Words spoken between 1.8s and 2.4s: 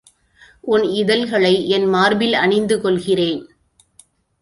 மார்பில்